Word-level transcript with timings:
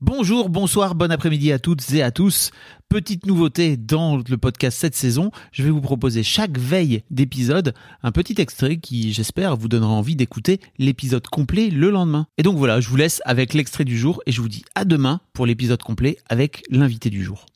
Bonjour, 0.00 0.48
bonsoir, 0.48 0.94
bon 0.94 1.10
après-midi 1.10 1.50
à 1.50 1.58
toutes 1.58 1.92
et 1.92 2.02
à 2.04 2.12
tous. 2.12 2.52
Petite 2.88 3.26
nouveauté 3.26 3.76
dans 3.76 4.16
le 4.16 4.36
podcast 4.38 4.78
cette 4.78 4.94
saison, 4.94 5.32
je 5.50 5.64
vais 5.64 5.70
vous 5.70 5.80
proposer 5.80 6.22
chaque 6.22 6.56
veille 6.56 7.02
d'épisode 7.10 7.74
un 8.04 8.12
petit 8.12 8.40
extrait 8.40 8.76
qui, 8.76 9.12
j'espère, 9.12 9.56
vous 9.56 9.66
donnera 9.66 9.90
envie 9.90 10.14
d'écouter 10.14 10.60
l'épisode 10.78 11.26
complet 11.26 11.68
le 11.70 11.90
lendemain. 11.90 12.28
Et 12.38 12.44
donc 12.44 12.56
voilà, 12.56 12.80
je 12.80 12.88
vous 12.88 12.94
laisse 12.96 13.20
avec 13.24 13.54
l'extrait 13.54 13.84
du 13.84 13.98
jour 13.98 14.22
et 14.26 14.30
je 14.30 14.40
vous 14.40 14.48
dis 14.48 14.62
à 14.76 14.84
demain 14.84 15.20
pour 15.32 15.46
l'épisode 15.46 15.82
complet 15.82 16.16
avec 16.28 16.62
l'invité 16.70 17.10
du 17.10 17.24
jour. 17.24 17.46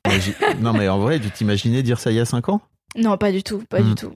Non 0.61 0.73
mais 0.73 0.89
en 0.89 0.99
vrai, 0.99 1.21
tu 1.21 1.31
t'imaginais 1.31 1.85
dire 1.85 2.01
ça 2.01 2.11
il 2.11 2.17
y 2.17 2.21
a 2.21 2.25
5 2.25 2.49
ans? 2.49 2.61
Non, 2.97 3.17
pas 3.19 3.31
du 3.31 3.45
tout, 3.45 3.63
pas 3.71 3.81
Hmm. 3.83 3.89
du 3.91 3.95
tout. 3.95 4.13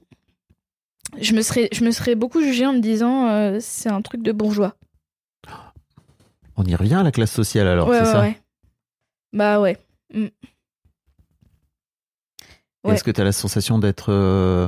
Je 1.21 1.31
me 1.33 1.41
serais, 1.41 1.69
je 1.71 1.85
me 1.85 1.91
serais 1.91 2.15
beaucoup 2.15 2.41
jugée 2.41 2.65
en 2.65 2.73
me 2.73 2.79
disant 2.81 3.29
euh, 3.29 3.57
c'est 3.61 3.87
un 3.89 4.01
truc 4.01 4.21
de 4.21 4.33
bourgeois. 4.33 4.75
On 6.57 6.63
y 6.65 6.75
revient 6.75 6.95
à 6.95 7.03
la 7.03 7.11
classe 7.11 7.31
sociale 7.31 7.67
alors, 7.67 7.87
ouais, 7.87 7.97
c'est 7.99 8.05
ouais, 8.05 8.11
ça? 8.11 8.21
ouais. 8.21 8.41
Bah 9.33 9.59
ouais. 9.61 9.77
Mm. 10.13 10.25
ouais. 12.83 12.93
Est-ce 12.93 13.03
que 13.03 13.11
tu 13.11 13.21
as 13.21 13.23
la 13.23 13.31
sensation 13.31 13.77
d'être 13.79 14.11
euh, 14.11 14.67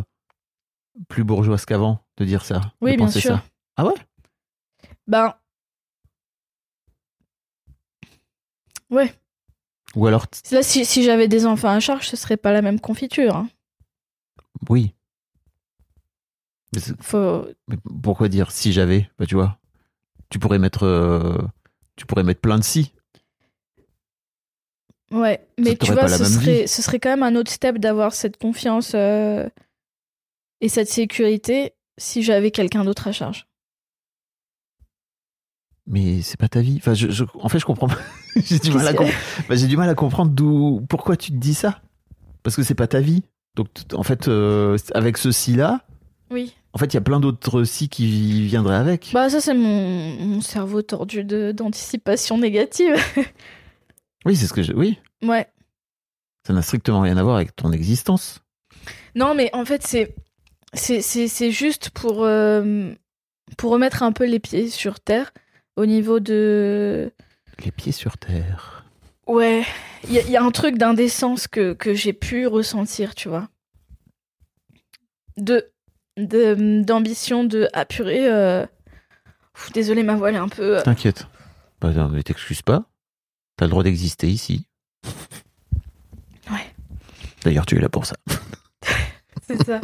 plus 1.07 1.23
bourgeoise 1.23 1.65
qu'avant 1.65 1.99
de 2.17 2.25
dire 2.25 2.45
ça? 2.45 2.61
Oui, 2.81 2.91
de 2.91 2.97
bien 2.97 3.07
sûr. 3.09 3.21
ça? 3.37 3.43
Ah 3.77 3.85
ouais? 3.85 3.93
Ben. 5.07 5.33
Ouais. 8.89 9.13
Ou 9.95 10.05
alors, 10.05 10.27
Là, 10.51 10.61
si, 10.61 10.85
si 10.85 11.03
j'avais 11.03 11.27
des 11.27 11.45
enfants 11.47 11.69
à 11.69 11.79
charge, 11.79 12.07
ce 12.07 12.15
serait 12.15 12.37
pas 12.37 12.51
la 12.51 12.61
même 12.61 12.79
confiture. 12.79 13.35
hein. 13.35 13.49
oui. 14.69 14.93
Mais 16.73 16.79
c'est- 16.81 17.01
Faut... 17.01 17.47
Mais 17.67 17.77
pourquoi 18.03 18.29
dire 18.29 18.51
si 18.51 18.71
j'avais? 18.71 19.09
Bah 19.17 19.25
tu 19.25 19.33
vois, 19.33 19.57
tu 20.29 20.37
pourrais 20.37 20.59
mettre, 20.59 20.83
euh, 20.83 21.35
tu 21.99 22.05
pourrais 22.05 22.23
mettre 22.23 22.41
plein 22.41 22.57
de 22.57 22.63
si. 22.63 22.93
Ouais, 25.11 25.45
mais 25.59 25.75
tu 25.75 25.91
vois, 25.93 26.07
ce 26.07 26.23
serait, 26.25 26.67
ce 26.67 26.81
serait 26.81 26.99
quand 26.99 27.09
même 27.09 27.23
un 27.23 27.35
autre 27.35 27.51
step 27.51 27.77
d'avoir 27.77 28.13
cette 28.13 28.37
confiance 28.37 28.91
euh, 28.95 29.47
et 30.61 30.69
cette 30.69 30.89
sécurité 30.89 31.73
si 31.97 32.21
j'avais 32.23 32.51
quelqu'un 32.51 32.83
d'autre 32.85 33.07
à 33.07 33.11
charge. 33.11 33.45
Mais 35.87 36.21
c'est 36.21 36.37
pas 36.39 36.47
ta 36.47 36.61
vie. 36.61 36.75
Enfin, 36.77 36.93
je, 36.93 37.09
je- 37.09 37.23
en 37.33 37.49
fait, 37.49 37.57
je 37.59 37.65
comprends 37.65 37.87
pas. 37.87 37.97
j'ai 38.35 38.59
du 38.59 38.71
mal 38.71 38.87
à 38.87 38.93
comprendre. 38.93 39.17
J'ai 39.49 39.67
du 39.67 39.75
mal 39.77 39.89
à 39.89 39.95
comprendre 39.95 40.31
d'où, 40.31 40.85
pourquoi 40.87 41.17
tu 41.17 41.31
te 41.31 41.37
dis 41.37 41.55
ça? 41.55 41.81
Parce 42.43 42.55
que 42.55 42.61
c'est 42.63 42.75
pas 42.75 42.87
ta 42.87 42.99
vie. 43.01 43.23
Donc 43.55 43.67
en 43.93 44.03
fait, 44.03 44.27
euh, 44.27 44.77
avec 44.93 45.17
ce 45.17 45.31
si 45.31 45.55
là, 45.55 45.81
Oui. 46.31 46.53
en 46.73 46.77
fait, 46.77 46.87
il 46.87 46.93
y 46.93 46.97
a 46.97 47.01
plein 47.01 47.19
d'autres 47.19 47.63
si 47.63 47.89
qui 47.89 48.43
viendraient 48.45 48.75
avec. 48.75 49.09
Bah 49.13 49.29
ça 49.29 49.41
c'est 49.41 49.53
mon, 49.55 50.13
mon 50.19 50.41
cerveau 50.41 50.81
tordu 50.81 51.23
de- 51.23 51.51
d'anticipation 51.51 52.37
négative. 52.37 52.95
oui, 54.25 54.35
c'est 54.35 54.45
ce 54.47 54.53
que 54.53 54.61
je. 54.63 54.73
Oui, 54.73 54.99
ouais. 55.23 55.47
ça 56.45 56.53
n'a 56.53 56.61
strictement 56.61 57.01
rien 57.01 57.17
à 57.17 57.23
voir 57.23 57.35
avec 57.37 57.55
ton 57.55 57.71
existence. 57.71 58.39
Non 59.15 59.33
mais 59.33 59.49
en 59.53 59.65
fait 59.65 59.81
c'est 59.85 60.15
c'est 60.73 61.51
juste 61.51 61.89
pour 61.89 62.23
euh, 62.23 62.91
pour 63.57 63.71
remettre 63.71 64.03
un 64.03 64.11
peu 64.11 64.25
les 64.25 64.39
pieds 64.39 64.69
sur 64.69 64.99
terre 64.99 65.31
au 65.75 65.85
niveau 65.87 66.19
de 66.19 67.11
Les 67.65 67.71
pieds 67.71 67.91
sur 67.91 68.17
terre. 68.19 68.85
ouais 69.25 69.65
il 70.07 70.11
y, 70.15 70.31
y 70.31 70.37
a 70.37 70.43
un 70.43 70.51
truc 70.51 70.77
d'indécence 70.77 71.47
que 71.47 71.73
que 71.73 71.95
j'ai 71.95 72.13
pu 72.13 72.45
ressentir 72.45 73.15
tu 73.15 73.29
vois 73.29 73.49
de 75.37 75.71
de 76.25 76.81
d'ambition 76.83 77.43
de 77.43 77.67
apurer 77.73 78.29
euh... 78.31 78.65
Pff, 79.53 79.71
désolé 79.73 80.03
ma 80.03 80.15
voix 80.15 80.29
elle 80.29 80.35
est 80.35 80.39
un 80.39 80.49
peu 80.49 80.77
euh, 80.77 80.81
T'inquiète. 80.81 81.27
Bah, 81.81 81.91
non, 81.91 82.09
mais 82.09 82.23
t'excuses 82.23 82.61
pas. 82.61 82.83
T'as 83.57 83.65
le 83.65 83.71
droit 83.71 83.83
d'exister 83.83 84.27
ici. 84.27 84.67
Ouais. 86.51 86.73
D'ailleurs, 87.43 87.65
tu 87.65 87.77
es 87.77 87.79
là 87.79 87.89
pour 87.89 88.05
ça. 88.05 88.15
C'est 89.47 89.63
ça. 89.63 89.81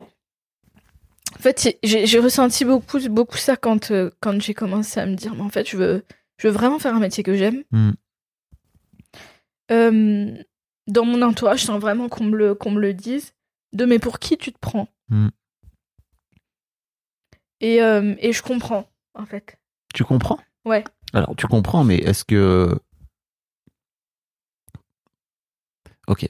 En 0.00 1.42
fait, 1.42 1.78
j'ai 1.82 2.18
ressenti 2.18 2.64
beaucoup, 2.66 2.98
beaucoup 3.08 3.38
ça 3.38 3.56
quand, 3.56 3.90
euh, 3.90 4.10
quand 4.20 4.40
j'ai 4.42 4.52
commencé 4.52 5.00
à 5.00 5.06
me 5.06 5.14
dire, 5.14 5.34
mais 5.34 5.40
en 5.40 5.48
fait, 5.48 5.68
je 5.68 5.76
veux, 5.78 6.04
je 6.36 6.48
veux 6.48 6.52
vraiment 6.52 6.78
faire 6.78 6.94
un 6.94 7.00
métier 7.00 7.22
que 7.22 7.34
j'aime. 7.34 7.62
Hmm. 7.70 7.92
Euh, 9.72 10.36
dans 10.86 11.04
mon 11.04 11.22
entourage, 11.22 11.60
je 11.60 11.64
sens 11.66 11.80
vraiment 11.80 12.08
qu'on 12.08 12.24
me, 12.24 12.36
le- 12.36 12.58
me 12.66 12.80
le 12.80 12.92
dise. 12.92 13.32
De 13.72 13.84
mais 13.84 13.98
pour 13.98 14.18
qui 14.18 14.36
tu 14.36 14.52
te 14.52 14.58
prends? 14.58 14.88
Hmm. 15.10 15.28
et, 17.60 17.82
euh, 17.82 18.14
et 18.20 18.32
je 18.32 18.42
comprends, 18.42 18.88
en 19.14 19.26
fait. 19.26 19.58
Tu 19.92 20.04
comprends? 20.04 20.38
Ouais. 20.64 20.84
Alors, 21.12 21.34
tu 21.36 21.46
comprends, 21.48 21.82
mais 21.84 21.96
est-ce 21.98 22.24
que. 22.24 22.78
Ok, 26.06 26.28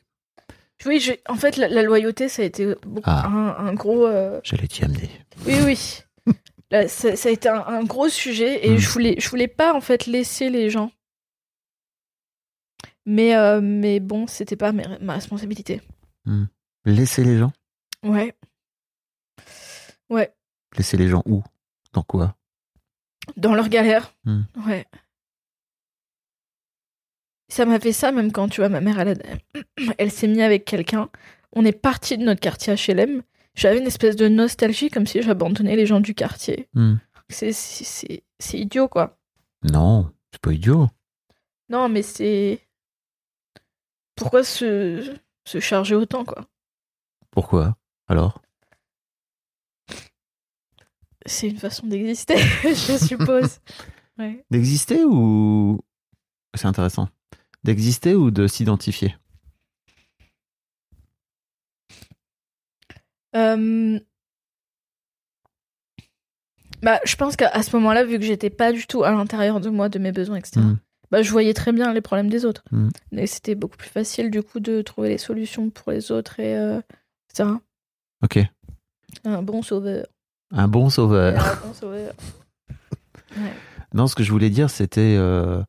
Oui, 0.87 0.99
je- 0.99 1.13
en 1.29 1.35
fait, 1.37 1.57
la, 1.59 1.69
la 1.69 1.83
loyauté, 1.83 2.29
ça 2.31 2.41
a 2.43 2.45
été 2.47 2.75
beaucoup- 2.87 3.03
Ah. 3.11 3.27
un, 3.27 3.67
un 3.67 3.75
gros. 3.75 4.07
euh, 4.07 4.41
j'allais 4.43 4.67
t'y 4.67 4.83
amener. 4.85 5.11
Oui, 5.47 5.55
oui. 5.65 5.99
Là, 6.71 6.89
ça, 6.89 7.17
ça 7.17 7.29
a 7.29 7.33
été 7.33 7.49
un, 7.51 7.61
un 7.67 7.85
gros 7.85 8.09
sujet 8.09 8.67
et 8.67 8.71
Mm. 8.75 8.79
je 8.79 8.89
voulais, 8.89 9.15
je 9.19 9.29
voulais 9.29 9.49
pas 9.49 9.75
en 9.75 9.81
fait 9.83 10.07
laisser 10.07 10.49
les 10.49 10.71
gens. 10.71 10.91
Mais, 13.05 13.35
euh, 13.37 13.61
mais 13.61 14.01
bon, 14.01 14.27
c'était 14.27 14.57
pas 14.57 14.73
ma 14.73 15.12
responsabilité. 15.15 15.81
Laisser 16.87 17.25
les 17.25 17.39
gens? 17.39 17.53
Ouais. 18.03 18.35
Ouais. 20.10 20.34
Laisser 20.76 20.97
les 20.97 21.09
gens 21.09 21.22
où? 21.26 21.43
Dans 21.93 22.03
quoi? 22.03 22.37
Dans 23.37 23.54
leur 23.54 23.69
galère. 23.69 24.15
Mm. 24.25 24.43
Ouais. 24.66 24.87
Ça 27.48 27.65
m'a 27.66 27.81
fait 27.81 27.93
ça 27.93 28.12
même 28.12 28.31
quand, 28.32 28.49
tu 28.49 28.60
vois, 28.60 28.69
ma 28.69 28.81
mère, 28.81 28.99
elle, 29.00 29.09
a- 29.20 29.62
elle 29.99 30.10
s'est 30.10 30.28
mise 30.28 30.41
avec 30.41 30.65
quelqu'un. 30.65 31.09
On 31.53 31.65
est 31.65 31.72
parti 31.72 32.16
de 32.16 32.25
notre 32.25 32.41
quartier 32.41 32.75
HLM. 32.75 33.22
J'avais 33.54 33.78
une 33.78 33.87
espèce 33.87 34.15
de 34.16 34.28
nostalgie 34.28 34.88
comme 34.91 35.06
si 35.06 35.20
j'abandonnais 35.22 35.75
les 35.76 35.87
gens 35.87 36.00
du 36.00 36.15
quartier. 36.15 36.69
Hmm. 36.75 36.97
C'est- 37.28 37.53
c'est 37.53 38.59
idiot, 38.59 38.88
quoi. 38.88 39.19
Non, 39.62 40.12
c'est 40.32 40.41
pas 40.41 40.53
idiot. 40.53 40.88
Non, 41.69 41.88
mais 41.88 42.03
c'est. 42.03 42.60
Pourquoi 44.16 44.44
se, 44.44 45.16
se 45.47 45.60
charger 45.60 45.94
autant, 45.94 46.25
quoi? 46.25 46.47
Pourquoi? 47.31 47.76
Alors? 48.09 48.43
C'est 51.26 51.48
une 51.48 51.58
façon 51.58 51.86
d'exister, 51.86 52.36
je 52.64 52.97
suppose. 52.98 53.58
Ouais. 54.19 54.44
D'exister 54.50 55.04
ou. 55.04 55.81
C'est 56.54 56.66
intéressant. 56.66 57.08
D'exister 57.64 58.14
ou 58.14 58.31
de 58.31 58.47
s'identifier? 58.47 59.14
Euh, 63.36 63.98
Bah, 66.82 66.98
je 67.04 67.14
pense 67.14 67.37
qu'à 67.37 67.62
ce 67.62 67.76
moment-là, 67.76 68.04
vu 68.04 68.19
que 68.19 68.25
j'étais 68.25 68.48
pas 68.48 68.72
du 68.72 68.87
tout 68.87 69.04
à 69.04 69.10
l'intérieur 69.10 69.60
de 69.60 69.69
moi, 69.69 69.91
de 69.91 69.98
mes 69.98 70.12
besoins, 70.12 70.38
etc., 70.38 70.61
Mm. 70.62 70.78
bah, 71.11 71.20
je 71.20 71.31
voyais 71.31 71.52
très 71.52 71.73
bien 71.73 71.93
les 71.93 72.00
problèmes 72.00 72.31
des 72.31 72.46
autres. 72.46 72.64
Mm. 72.70 72.88
Et 73.19 73.26
c'était 73.26 73.55
beaucoup 73.55 73.76
plus 73.76 73.90
facile, 73.90 74.31
du 74.31 74.43
coup, 74.43 74.61
de 74.61 74.81
trouver 74.81 75.11
les 75.11 75.19
solutions 75.19 75.69
pour 75.69 75.93
les 75.93 76.11
autres 76.11 76.40
et 76.40 76.56
euh, 76.56 76.81
etc. 77.28 77.50
Ok. 78.23 78.38
Un 79.25 79.43
bon 79.43 79.61
sauveur. 79.61 80.06
Un 80.52 80.69
bon 80.69 80.91
sauveur. 80.91 81.41
Un 81.44 81.67
bon 81.67 81.75
sauveur. 81.75 82.12
Non, 83.93 84.06
ce 84.06 84.14
que 84.14 84.23
je 84.23 84.31
voulais 84.31 84.50
dire, 84.50 84.70
c'était. 84.70 85.17
euh, 85.19 85.62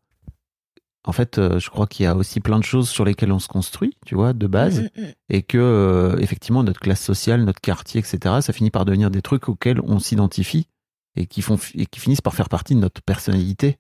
En 1.06 1.12
fait, 1.12 1.39
euh, 1.39 1.57
je 1.60 1.69
crois 1.72 1.88
qu'il 1.88 2.04
y 2.04 2.07
a 2.07 2.16
aussi 2.16 2.39
plein 2.39 2.60
de 2.60 2.63
choses 2.63 2.88
sur 2.89 3.04
lesquelles 3.04 3.31
on 3.31 3.39
se 3.39 3.48
construit, 3.48 3.98
tu 4.06 4.13
vois, 4.13 4.33
de 4.33 4.45
base, 4.45 4.81
Mm, 4.81 5.01
mm, 5.01 5.04
mm. 5.06 5.12
et 5.30 5.42
que, 5.42 5.57
euh, 5.57 6.18
effectivement, 6.19 6.63
notre 6.63 6.80
classe 6.80 7.01
sociale, 7.01 7.44
notre 7.44 7.62
quartier, 7.62 8.00
etc., 8.00 8.36
ça 8.42 8.54
finit 8.54 8.69
par 8.69 8.86
devenir 8.86 9.10
des 9.10 9.24
trucs 9.24 9.50
auxquels 9.50 9.80
on 9.83 9.98
s'identifie 9.98 10.68
et 11.16 11.25
qui, 11.25 11.42
font, 11.42 11.57
et 11.74 11.88
qui 11.88 12.00
finissent 12.00 12.22
par 12.22 12.36
faire 12.36 12.50
partie 12.50 12.75
de 12.75 12.80
notre 12.80 13.01
personnalité. 13.01 13.80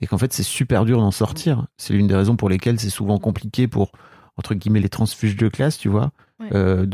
Et 0.00 0.06
qu'en 0.06 0.16
fait, 0.18 0.32
c'est 0.32 0.42
super 0.42 0.84
dur 0.86 0.98
d'en 0.98 1.10
sortir. 1.10 1.66
C'est 1.76 1.92
l'une 1.92 2.06
des 2.06 2.14
raisons 2.16 2.36
pour 2.36 2.48
lesquelles 2.48 2.80
c'est 2.80 2.88
souvent 2.90 3.18
compliqué 3.18 3.68
pour, 3.68 3.92
entre 4.38 4.54
guillemets, 4.54 4.80
les 4.80 4.88
transfuges 4.88 5.36
de 5.36 5.48
classe, 5.48 5.76
tu 5.76 5.88
vois, 5.90 6.12
Ouais. 6.40 6.50
euh, 6.54 6.86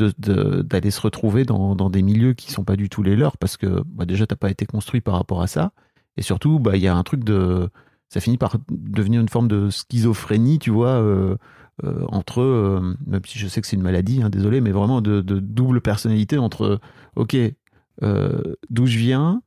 d'aller 0.63 0.89
se 0.89 0.99
retrouver 1.01 1.45
dans, 1.45 1.75
dans 1.75 1.89
des 1.91 2.01
milieux 2.01 2.33
qui 2.33 2.51
sont 2.51 2.63
pas 2.63 2.75
du 2.75 2.89
tout 2.89 3.03
les 3.03 3.15
leurs, 3.15 3.37
parce 3.37 3.57
que 3.57 3.83
bah, 3.85 4.05
déjà, 4.05 4.25
t'as 4.25 4.35
pas 4.35 4.49
été 4.49 4.65
construit 4.65 5.01
par 5.01 5.13
rapport 5.15 5.41
à 5.41 5.47
ça. 5.47 5.71
Et 6.17 6.21
surtout, 6.23 6.59
bah, 6.59 6.75
il 6.77 6.81
y 6.81 6.87
a 6.87 6.95
un 6.95 7.03
truc 7.03 7.23
de. 7.23 7.69
Ça 8.09 8.19
finit 8.21 8.37
par 8.37 8.57
devenir 8.69 9.21
une 9.21 9.29
forme 9.29 9.47
de 9.47 9.69
schizophrénie, 9.69 10.57
tu 10.59 10.71
vois, 10.71 10.93
euh, 11.01 11.35
euh, 11.83 12.05
entre. 12.07 12.41
euh, 12.41 12.95
même 13.05 13.21
si 13.25 13.37
je 13.37 13.47
sais 13.47 13.61
que 13.61 13.67
c'est 13.67 13.75
une 13.75 13.81
maladie, 13.83 14.21
hein, 14.23 14.29
désolé, 14.29 14.61
mais 14.61 14.71
vraiment 14.71 15.01
de, 15.01 15.21
de 15.21 15.39
double 15.39 15.81
personnalité 15.81 16.37
entre. 16.37 16.79
Ok, 17.15 17.35
euh, 18.03 18.41
d'où 18.69 18.85
je 18.87 18.97
viens, 18.97 19.41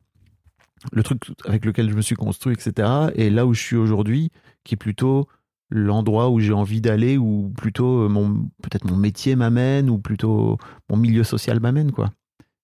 le 0.92 1.02
truc 1.02 1.22
avec 1.44 1.64
lequel 1.64 1.90
je 1.90 1.96
me 1.96 2.02
suis 2.02 2.14
construit, 2.16 2.54
etc. 2.54 2.88
Et 3.14 3.30
là 3.30 3.46
où 3.46 3.54
je 3.54 3.60
suis 3.62 3.76
aujourd'hui, 3.76 4.30
qui 4.64 4.74
est 4.74 4.76
plutôt 4.78 5.26
l'endroit 5.70 6.30
où 6.30 6.40
j'ai 6.40 6.52
envie 6.52 6.80
d'aller, 6.80 7.18
ou 7.18 7.52
plutôt 7.56 8.04
euh, 8.04 8.08
mon 8.08 8.50
peut-être 8.62 8.84
mon 8.84 8.96
métier 8.96 9.36
m'amène, 9.36 9.90
ou 9.90 9.98
plutôt 9.98 10.58
mon 10.90 10.96
milieu 10.96 11.24
social 11.24 11.60
m'amène, 11.60 11.92
quoi. 11.92 12.10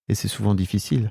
Et 0.09 0.15
c'est 0.15 0.29
souvent 0.29 0.55
difficile. 0.55 1.11